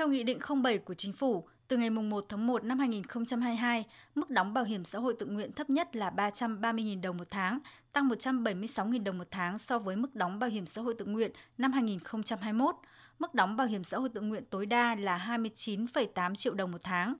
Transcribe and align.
Theo 0.00 0.08
Nghị 0.08 0.22
định 0.22 0.38
07 0.62 0.78
của 0.78 0.94
Chính 0.94 1.12
phủ, 1.12 1.48
từ 1.68 1.76
ngày 1.76 1.90
1 1.90 2.24
tháng 2.28 2.46
1 2.46 2.64
năm 2.64 2.78
2022, 2.78 3.84
mức 4.14 4.30
đóng 4.30 4.54
bảo 4.54 4.64
hiểm 4.64 4.84
xã 4.84 4.98
hội 4.98 5.14
tự 5.18 5.26
nguyện 5.26 5.52
thấp 5.52 5.70
nhất 5.70 5.96
là 5.96 6.10
330.000 6.10 7.00
đồng 7.00 7.16
một 7.16 7.26
tháng, 7.30 7.58
tăng 7.92 8.08
176.000 8.08 9.02
đồng 9.04 9.18
một 9.18 9.26
tháng 9.30 9.58
so 9.58 9.78
với 9.78 9.96
mức 9.96 10.14
đóng 10.14 10.38
bảo 10.38 10.50
hiểm 10.50 10.66
xã 10.66 10.82
hội 10.82 10.94
tự 10.98 11.04
nguyện 11.04 11.32
năm 11.58 11.72
2021. 11.72 12.76
Mức 13.18 13.34
đóng 13.34 13.56
bảo 13.56 13.66
hiểm 13.66 13.84
xã 13.84 13.98
hội 13.98 14.08
tự 14.14 14.20
nguyện 14.20 14.44
tối 14.50 14.66
đa 14.66 14.94
là 14.94 15.38
29,8 15.38 16.34
triệu 16.34 16.54
đồng 16.54 16.72
một 16.72 16.80
tháng. 16.82 17.14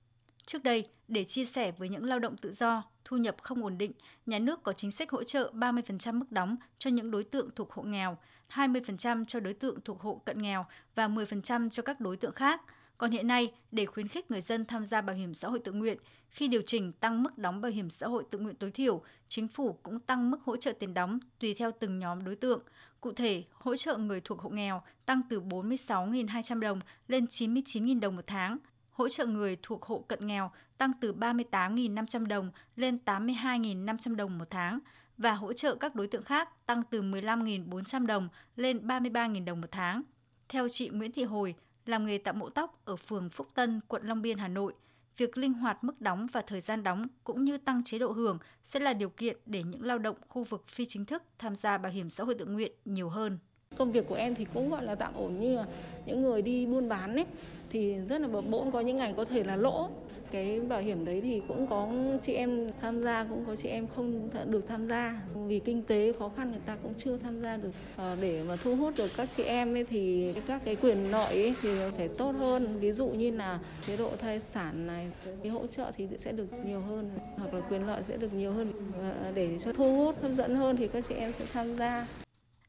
Trước 0.45 0.63
đây, 0.63 0.87
để 1.07 1.23
chia 1.23 1.45
sẻ 1.45 1.71
với 1.71 1.89
những 1.89 2.03
lao 2.03 2.19
động 2.19 2.37
tự 2.37 2.51
do, 2.51 2.83
thu 3.05 3.17
nhập 3.17 3.35
không 3.41 3.63
ổn 3.63 3.77
định, 3.77 3.91
nhà 4.25 4.39
nước 4.39 4.63
có 4.63 4.73
chính 4.73 4.91
sách 4.91 5.11
hỗ 5.11 5.23
trợ 5.23 5.51
30% 5.53 6.19
mức 6.19 6.31
đóng 6.31 6.55
cho 6.77 6.89
những 6.89 7.11
đối 7.11 7.23
tượng 7.23 7.49
thuộc 7.55 7.71
hộ 7.71 7.83
nghèo, 7.83 8.17
20% 8.53 9.25
cho 9.25 9.39
đối 9.39 9.53
tượng 9.53 9.81
thuộc 9.81 10.01
hộ 10.01 10.21
cận 10.25 10.37
nghèo 10.37 10.65
và 10.95 11.07
10% 11.07 11.69
cho 11.69 11.83
các 11.83 11.99
đối 11.99 12.17
tượng 12.17 12.33
khác. 12.33 12.61
Còn 12.97 13.11
hiện 13.11 13.27
nay, 13.27 13.51
để 13.71 13.85
khuyến 13.85 14.07
khích 14.07 14.31
người 14.31 14.41
dân 14.41 14.65
tham 14.65 14.85
gia 14.85 15.01
bảo 15.01 15.15
hiểm 15.15 15.33
xã 15.33 15.47
hội 15.47 15.59
tự 15.59 15.71
nguyện, 15.71 15.97
khi 16.29 16.47
điều 16.47 16.61
chỉnh 16.61 16.93
tăng 16.93 17.23
mức 17.23 17.37
đóng 17.37 17.61
bảo 17.61 17.71
hiểm 17.71 17.89
xã 17.89 18.07
hội 18.07 18.23
tự 18.31 18.39
nguyện 18.39 18.55
tối 18.55 18.71
thiểu, 18.71 19.03
chính 19.27 19.47
phủ 19.47 19.73
cũng 19.83 19.99
tăng 19.99 20.31
mức 20.31 20.37
hỗ 20.43 20.57
trợ 20.57 20.71
tiền 20.71 20.93
đóng 20.93 21.19
tùy 21.39 21.53
theo 21.53 21.71
từng 21.79 21.99
nhóm 21.99 22.23
đối 22.23 22.35
tượng. 22.35 22.61
Cụ 23.01 23.13
thể, 23.13 23.43
hỗ 23.51 23.75
trợ 23.75 23.97
người 23.97 24.21
thuộc 24.21 24.39
hộ 24.39 24.49
nghèo 24.49 24.81
tăng 25.05 25.21
từ 25.29 25.41
46.200 25.41 26.59
đồng 26.59 26.79
lên 27.07 27.25
99.000 27.25 27.99
đồng 27.99 28.15
một 28.15 28.27
tháng, 28.27 28.57
hỗ 28.91 29.09
trợ 29.09 29.25
người 29.25 29.57
thuộc 29.63 29.85
hộ 29.85 30.05
cận 30.07 30.27
nghèo 30.27 30.51
tăng 30.77 30.91
từ 31.01 31.13
38.500 31.13 32.25
đồng 32.25 32.51
lên 32.75 32.97
82.500 33.05 34.15
đồng 34.15 34.37
một 34.37 34.49
tháng 34.49 34.79
và 35.21 35.33
hỗ 35.33 35.53
trợ 35.53 35.75
các 35.75 35.95
đối 35.95 36.07
tượng 36.07 36.23
khác 36.23 36.65
tăng 36.65 36.83
từ 36.89 37.01
15.400 37.01 38.05
đồng 38.05 38.29
lên 38.55 38.87
33.000 38.87 39.45
đồng 39.45 39.61
một 39.61 39.67
tháng. 39.71 40.01
Theo 40.49 40.67
chị 40.69 40.89
Nguyễn 40.89 41.11
Thị 41.11 41.23
Hồi, 41.23 41.55
làm 41.85 42.05
nghề 42.05 42.17
tạo 42.17 42.33
mẫu 42.33 42.49
tóc 42.49 42.81
ở 42.85 42.95
phường 42.95 43.29
Phúc 43.29 43.47
Tân, 43.53 43.81
quận 43.87 44.03
Long 44.05 44.21
Biên, 44.21 44.37
Hà 44.37 44.47
Nội, 44.47 44.73
việc 45.17 45.37
linh 45.37 45.53
hoạt 45.53 45.83
mức 45.83 46.01
đóng 46.01 46.27
và 46.31 46.41
thời 46.41 46.61
gian 46.61 46.83
đóng 46.83 47.07
cũng 47.23 47.43
như 47.43 47.57
tăng 47.57 47.83
chế 47.83 47.99
độ 47.99 48.11
hưởng 48.11 48.37
sẽ 48.63 48.79
là 48.79 48.93
điều 48.93 49.09
kiện 49.09 49.37
để 49.45 49.63
những 49.63 49.83
lao 49.83 49.99
động 49.99 50.15
khu 50.27 50.43
vực 50.43 50.67
phi 50.67 50.85
chính 50.85 51.05
thức 51.05 51.23
tham 51.39 51.55
gia 51.55 51.77
bảo 51.77 51.91
hiểm 51.91 52.09
xã 52.09 52.23
hội 52.23 52.35
tự 52.35 52.45
nguyện 52.45 52.71
nhiều 52.85 53.09
hơn. 53.09 53.37
Công 53.77 53.91
việc 53.91 54.07
của 54.07 54.15
em 54.15 54.35
thì 54.35 54.45
cũng 54.53 54.69
gọi 54.69 54.85
là 54.85 54.95
tạm 54.95 55.13
ổn 55.15 55.39
như 55.39 55.55
là 55.55 55.65
những 56.05 56.21
người 56.21 56.41
đi 56.41 56.65
buôn 56.65 56.89
bán 56.89 57.15
ấy 57.15 57.25
thì 57.69 57.95
rất 58.09 58.21
là 58.21 58.27
bập 58.27 58.45
bỗng 58.49 58.71
có 58.71 58.81
những 58.81 58.97
ngày 58.97 59.13
có 59.17 59.25
thể 59.25 59.43
là 59.43 59.55
lỗ 59.55 59.89
cái 60.31 60.59
bảo 60.59 60.81
hiểm 60.81 61.05
đấy 61.05 61.21
thì 61.21 61.41
cũng 61.47 61.67
có 61.67 61.91
chị 62.23 62.33
em 62.33 62.67
tham 62.81 63.03
gia 63.03 63.23
cũng 63.23 63.43
có 63.47 63.55
chị 63.55 63.69
em 63.69 63.87
không 63.95 64.29
được 64.45 64.67
tham 64.67 64.87
gia. 64.87 65.21
Vì 65.47 65.59
kinh 65.59 65.83
tế 65.83 66.13
khó 66.19 66.31
khăn 66.35 66.51
người 66.51 66.61
ta 66.65 66.75
cũng 66.83 66.93
chưa 66.97 67.17
tham 67.17 67.41
gia 67.41 67.57
được. 67.57 67.71
À, 67.97 68.15
để 68.21 68.43
mà 68.47 68.55
thu 68.55 68.75
hút 68.75 68.93
được 68.97 69.11
các 69.17 69.29
chị 69.35 69.43
em 69.43 69.75
ấy 69.75 69.83
thì 69.83 70.33
các 70.47 70.61
cái 70.65 70.75
quyền 70.75 71.11
lợi 71.11 71.43
ấy 71.43 71.55
thì 71.61 71.69
phải 71.97 72.07
tốt 72.07 72.31
hơn. 72.31 72.79
Ví 72.79 72.91
dụ 72.91 73.07
như 73.07 73.31
là 73.31 73.59
chế 73.87 73.97
độ 73.97 74.09
thai 74.19 74.39
sản 74.39 74.87
này 74.87 75.11
cái 75.43 75.51
hỗ 75.51 75.67
trợ 75.67 75.91
thì 75.97 76.07
sẽ 76.17 76.31
được 76.31 76.47
nhiều 76.65 76.81
hơn 76.81 77.09
hoặc 77.37 77.53
là 77.53 77.61
quyền 77.69 77.87
lợi 77.87 78.03
sẽ 78.03 78.17
được 78.17 78.33
nhiều 78.33 78.51
hơn. 78.51 78.73
À, 79.01 79.31
để 79.35 79.57
cho 79.57 79.73
thu 79.73 79.97
hút 79.97 80.21
hấp 80.21 80.31
dẫn 80.31 80.55
hơn 80.55 80.77
thì 80.77 80.87
các 80.87 81.05
chị 81.09 81.15
em 81.15 81.33
sẽ 81.39 81.45
tham 81.53 81.75
gia. 81.75 82.07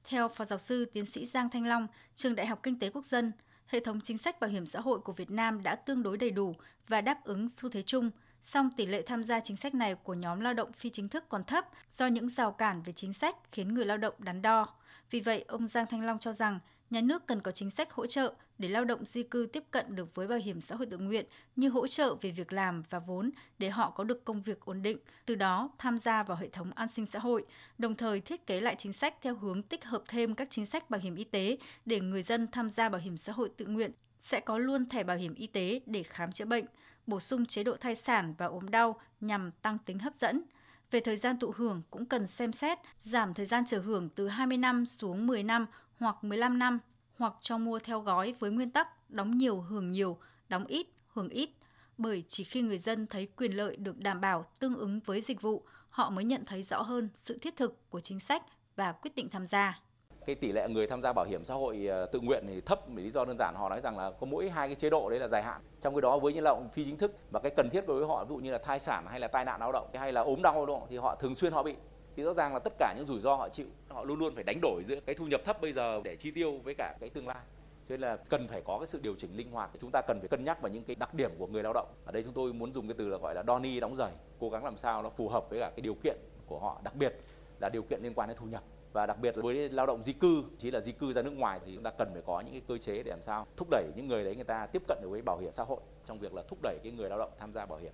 Theo 0.08 0.28
Phó 0.28 0.44
Giáo 0.44 0.58
sư 0.58 0.84
Tiến 0.84 1.06
sĩ 1.06 1.26
Giang 1.26 1.50
Thanh 1.50 1.66
Long, 1.66 1.86
Trường 2.14 2.34
Đại 2.34 2.46
học 2.46 2.60
Kinh 2.62 2.78
tế 2.78 2.90
Quốc 2.90 3.06
dân, 3.06 3.32
hệ 3.72 3.80
thống 3.80 4.00
chính 4.00 4.18
sách 4.18 4.40
bảo 4.40 4.50
hiểm 4.50 4.66
xã 4.66 4.80
hội 4.80 5.00
của 5.00 5.12
Việt 5.12 5.30
Nam 5.30 5.62
đã 5.62 5.76
tương 5.76 6.02
đối 6.02 6.16
đầy 6.16 6.30
đủ 6.30 6.54
và 6.88 7.00
đáp 7.00 7.24
ứng 7.24 7.48
xu 7.48 7.68
thế 7.68 7.82
chung, 7.82 8.10
song 8.42 8.70
tỷ 8.76 8.86
lệ 8.86 9.02
tham 9.02 9.22
gia 9.22 9.40
chính 9.40 9.56
sách 9.56 9.74
này 9.74 9.94
của 9.94 10.14
nhóm 10.14 10.40
lao 10.40 10.54
động 10.54 10.72
phi 10.72 10.90
chính 10.90 11.08
thức 11.08 11.24
còn 11.28 11.44
thấp 11.44 11.68
do 11.90 12.06
những 12.06 12.28
rào 12.28 12.52
cản 12.52 12.82
về 12.82 12.92
chính 12.92 13.12
sách 13.12 13.36
khiến 13.52 13.74
người 13.74 13.84
lao 13.84 13.96
động 13.96 14.14
đắn 14.18 14.42
đo. 14.42 14.66
Vì 15.10 15.20
vậy, 15.20 15.44
ông 15.48 15.68
Giang 15.68 15.86
Thanh 15.86 16.06
Long 16.06 16.18
cho 16.18 16.32
rằng 16.32 16.58
nhà 16.90 17.00
nước 17.00 17.26
cần 17.26 17.40
có 17.40 17.50
chính 17.50 17.70
sách 17.70 17.92
hỗ 17.92 18.06
trợ 18.06 18.34
để 18.58 18.68
lao 18.68 18.84
động 18.84 19.04
di 19.04 19.22
cư 19.22 19.48
tiếp 19.52 19.64
cận 19.70 19.96
được 19.96 20.14
với 20.14 20.26
bảo 20.26 20.38
hiểm 20.38 20.60
xã 20.60 20.74
hội 20.74 20.86
tự 20.86 20.98
nguyện 20.98 21.26
như 21.56 21.68
hỗ 21.68 21.86
trợ 21.86 22.14
về 22.14 22.30
việc 22.30 22.52
làm 22.52 22.82
và 22.90 22.98
vốn 22.98 23.30
để 23.58 23.70
họ 23.70 23.90
có 23.90 24.04
được 24.04 24.24
công 24.24 24.42
việc 24.42 24.60
ổn 24.60 24.82
định, 24.82 24.98
từ 25.26 25.34
đó 25.34 25.70
tham 25.78 25.98
gia 25.98 26.22
vào 26.22 26.36
hệ 26.36 26.48
thống 26.48 26.70
an 26.74 26.88
sinh 26.88 27.06
xã 27.06 27.18
hội, 27.18 27.44
đồng 27.78 27.94
thời 27.94 28.20
thiết 28.20 28.46
kế 28.46 28.60
lại 28.60 28.74
chính 28.78 28.92
sách 28.92 29.14
theo 29.22 29.34
hướng 29.34 29.62
tích 29.62 29.84
hợp 29.84 30.02
thêm 30.08 30.34
các 30.34 30.48
chính 30.50 30.66
sách 30.66 30.90
bảo 30.90 31.00
hiểm 31.00 31.16
y 31.16 31.24
tế 31.24 31.58
để 31.86 32.00
người 32.00 32.22
dân 32.22 32.46
tham 32.52 32.70
gia 32.70 32.88
bảo 32.88 33.00
hiểm 33.00 33.16
xã 33.16 33.32
hội 33.32 33.50
tự 33.56 33.66
nguyện 33.66 33.92
sẽ 34.22 34.40
có 34.40 34.58
luôn 34.58 34.88
thẻ 34.88 35.04
bảo 35.04 35.16
hiểm 35.16 35.34
y 35.34 35.46
tế 35.46 35.80
để 35.86 36.02
khám 36.02 36.32
chữa 36.32 36.44
bệnh, 36.44 36.64
bổ 37.06 37.20
sung 37.20 37.46
chế 37.46 37.64
độ 37.64 37.76
thai 37.76 37.94
sản 37.94 38.34
và 38.38 38.46
ốm 38.46 38.70
đau 38.70 39.00
nhằm 39.20 39.50
tăng 39.62 39.78
tính 39.78 39.98
hấp 39.98 40.14
dẫn. 40.14 40.42
Về 40.90 41.00
thời 41.00 41.16
gian 41.16 41.38
thụ 41.38 41.52
hưởng 41.56 41.82
cũng 41.90 42.06
cần 42.06 42.26
xem 42.26 42.52
xét 42.52 42.78
giảm 42.98 43.34
thời 43.34 43.46
gian 43.46 43.64
chờ 43.66 43.78
hưởng 43.78 44.08
từ 44.08 44.28
20 44.28 44.58
năm 44.58 44.86
xuống 44.86 45.26
10 45.26 45.42
năm 45.42 45.66
hoặc 45.98 46.24
15 46.24 46.58
năm 46.58 46.78
hoặc 47.18 47.34
cho 47.40 47.58
mua 47.58 47.78
theo 47.78 48.00
gói 48.00 48.34
với 48.38 48.50
nguyên 48.50 48.70
tắc 48.70 49.10
đóng 49.10 49.38
nhiều 49.38 49.60
hưởng 49.60 49.92
nhiều, 49.92 50.18
đóng 50.48 50.66
ít 50.66 50.86
hưởng 51.08 51.28
ít. 51.28 51.50
Bởi 51.98 52.24
chỉ 52.28 52.44
khi 52.44 52.62
người 52.62 52.78
dân 52.78 53.06
thấy 53.06 53.26
quyền 53.36 53.52
lợi 53.52 53.76
được 53.76 53.98
đảm 53.98 54.20
bảo 54.20 54.46
tương 54.58 54.76
ứng 54.76 55.00
với 55.00 55.20
dịch 55.20 55.42
vụ, 55.42 55.64
họ 55.90 56.10
mới 56.10 56.24
nhận 56.24 56.44
thấy 56.44 56.62
rõ 56.62 56.82
hơn 56.82 57.08
sự 57.14 57.38
thiết 57.38 57.56
thực 57.56 57.90
của 57.90 58.00
chính 58.00 58.20
sách 58.20 58.42
và 58.76 58.92
quyết 58.92 59.14
định 59.14 59.28
tham 59.30 59.46
gia 59.46 59.80
cái 60.26 60.36
tỷ 60.36 60.52
lệ 60.52 60.68
người 60.68 60.86
tham 60.86 61.02
gia 61.02 61.12
bảo 61.12 61.24
hiểm 61.24 61.44
xã 61.44 61.54
hội 61.54 61.86
ờ, 61.86 62.06
tự 62.06 62.20
nguyện 62.20 62.44
thì 62.48 62.60
thấp 62.60 62.80
vì 62.88 63.02
lý 63.02 63.10
do 63.10 63.24
đơn 63.24 63.36
giản, 63.38 63.54
họ 63.54 63.68
nói 63.68 63.80
rằng 63.80 63.98
là 63.98 64.10
có 64.10 64.26
mỗi 64.26 64.50
hai 64.50 64.68
cái 64.68 64.74
chế 64.74 64.90
độ 64.90 65.10
đấy 65.10 65.18
là 65.18 65.28
dài 65.28 65.42
hạn. 65.42 65.60
Trong 65.80 65.94
cái 65.94 66.00
đó 66.00 66.18
với 66.18 66.32
những 66.32 66.44
lao 66.44 66.54
động 66.54 66.68
phi 66.68 66.84
chính 66.84 66.96
thức 66.96 67.12
và 67.30 67.40
cái 67.40 67.52
cần 67.56 67.70
thiết 67.70 67.86
đối 67.86 67.98
với 67.98 68.08
họ, 68.08 68.24
ví 68.24 68.28
dụ 68.28 68.36
như 68.36 68.52
là 68.52 68.58
thai 68.58 68.80
sản 68.80 69.06
hay 69.08 69.20
là 69.20 69.28
tai 69.28 69.44
nạn 69.44 69.60
lao 69.60 69.72
động 69.72 69.88
hay 69.94 70.12
là 70.12 70.20
ốm 70.20 70.42
đau 70.42 70.54
lao 70.54 70.66
động 70.66 70.86
thì 70.88 70.96
họ 70.96 71.14
thường 71.14 71.34
xuyên 71.34 71.52
họ 71.52 71.62
bị. 71.62 71.74
Thì 72.16 72.22
rõ 72.22 72.32
ràng 72.32 72.52
là 72.52 72.58
tất 72.58 72.72
cả 72.78 72.94
những 72.96 73.06
rủi 73.06 73.20
ro 73.20 73.34
họ 73.34 73.48
chịu, 73.48 73.66
họ 73.88 74.04
luôn 74.04 74.18
luôn 74.18 74.34
phải 74.34 74.44
đánh 74.44 74.58
đổi 74.62 74.82
giữa 74.86 75.00
cái 75.06 75.14
thu 75.14 75.26
nhập 75.26 75.40
thấp 75.44 75.60
bây 75.60 75.72
giờ 75.72 76.00
để 76.04 76.16
chi 76.16 76.30
tiêu 76.30 76.58
với 76.64 76.74
cả 76.74 76.96
cái 77.00 77.10
tương 77.10 77.28
lai. 77.28 77.44
Cho 77.88 77.92
nên 77.92 78.00
là 78.00 78.16
cần 78.16 78.48
phải 78.48 78.60
có 78.60 78.78
cái 78.78 78.86
sự 78.86 79.00
điều 79.02 79.14
chỉnh 79.18 79.36
linh 79.36 79.50
hoạt, 79.50 79.70
chúng 79.80 79.90
ta 79.90 80.00
cần 80.00 80.20
phải 80.20 80.28
cân 80.28 80.44
nhắc 80.44 80.62
vào 80.62 80.72
những 80.72 80.84
cái 80.84 80.96
đặc 80.96 81.14
điểm 81.14 81.30
của 81.38 81.46
người 81.46 81.62
lao 81.62 81.72
động. 81.72 81.86
Ở 82.04 82.12
đây 82.12 82.22
chúng 82.22 82.32
tôi 82.32 82.52
muốn 82.52 82.72
dùng 82.72 82.88
cái 82.88 82.94
từ 82.98 83.08
là 83.08 83.18
gọi 83.18 83.34
là 83.34 83.42
đo 83.42 83.58
ni, 83.58 83.80
đóng 83.80 83.96
giày, 83.96 84.12
cố 84.40 84.50
gắng 84.50 84.64
làm 84.64 84.76
sao 84.76 85.02
nó 85.02 85.10
phù 85.10 85.28
hợp 85.28 85.50
với 85.50 85.60
cả 85.60 85.70
cái 85.76 85.80
điều 85.80 85.94
kiện 85.94 86.16
của 86.46 86.58
họ, 86.58 86.80
đặc 86.84 86.94
biệt 86.94 87.20
là 87.60 87.68
điều 87.68 87.82
kiện 87.82 88.02
liên 88.02 88.14
quan 88.14 88.28
đến 88.28 88.36
thu 88.40 88.46
nhập 88.46 88.62
và 88.92 89.06
đặc 89.06 89.18
biệt 89.20 89.36
là 89.36 89.42
với 89.42 89.68
lao 89.68 89.86
động 89.86 90.02
di 90.02 90.12
cư 90.12 90.44
chỉ 90.58 90.70
là 90.70 90.80
di 90.80 90.92
cư 90.92 91.12
ra 91.12 91.22
nước 91.22 91.30
ngoài 91.30 91.60
thì 91.66 91.74
chúng 91.74 91.84
ta 91.84 91.90
cần 91.90 92.08
phải 92.12 92.22
có 92.26 92.40
những 92.40 92.52
cái 92.52 92.62
cơ 92.68 92.78
chế 92.78 93.02
để 93.02 93.10
làm 93.10 93.22
sao 93.22 93.46
thúc 93.56 93.68
đẩy 93.70 93.92
những 93.96 94.08
người 94.08 94.24
đấy 94.24 94.34
người 94.34 94.44
ta 94.44 94.66
tiếp 94.66 94.82
cận 94.88 94.98
được 95.02 95.08
với 95.08 95.22
bảo 95.22 95.38
hiểm 95.38 95.52
xã 95.52 95.62
hội 95.62 95.80
trong 96.06 96.18
việc 96.18 96.34
là 96.34 96.42
thúc 96.48 96.58
đẩy 96.62 96.78
cái 96.82 96.92
người 96.92 97.08
lao 97.08 97.18
động 97.18 97.30
tham 97.38 97.52
gia 97.52 97.66
bảo 97.66 97.78
hiểm 97.78 97.92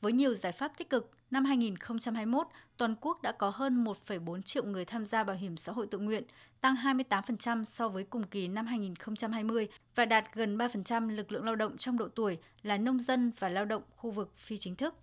với 0.00 0.12
nhiều 0.12 0.34
giải 0.34 0.52
pháp 0.52 0.72
tích 0.78 0.90
cực, 0.90 1.10
năm 1.30 1.44
2021, 1.44 2.46
toàn 2.76 2.94
quốc 3.00 3.22
đã 3.22 3.32
có 3.32 3.50
hơn 3.54 3.84
1,4 3.84 4.42
triệu 4.42 4.64
người 4.64 4.84
tham 4.84 5.06
gia 5.06 5.24
bảo 5.24 5.36
hiểm 5.36 5.56
xã 5.56 5.72
hội 5.72 5.86
tự 5.86 5.98
nguyện, 5.98 6.24
tăng 6.60 6.74
28% 6.74 7.64
so 7.64 7.88
với 7.88 8.04
cùng 8.04 8.22
kỳ 8.22 8.48
năm 8.48 8.66
2020 8.66 9.68
và 9.94 10.04
đạt 10.04 10.24
gần 10.34 10.58
3% 10.58 11.08
lực 11.08 11.32
lượng 11.32 11.44
lao 11.44 11.56
động 11.56 11.76
trong 11.76 11.98
độ 11.98 12.08
tuổi 12.08 12.38
là 12.62 12.76
nông 12.76 13.00
dân 13.00 13.32
và 13.38 13.48
lao 13.48 13.64
động 13.64 13.82
khu 13.96 14.10
vực 14.10 14.32
phi 14.36 14.56
chính 14.58 14.76
thức. 14.76 14.94